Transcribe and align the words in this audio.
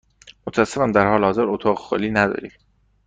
متأسفم، 0.47 0.91
در 0.91 1.07
حال 1.09 1.23
حاضر 1.23 1.43
اتاق 1.47 1.77
خالی 1.79 2.11
نداریم. 2.11 2.51